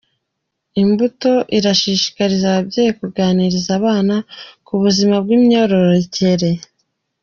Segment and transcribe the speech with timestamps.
[0.81, 4.15] Imbuto irashishikariza ababyeyi kuganira n’abana
[4.65, 6.49] ku buzima bw’imyororokere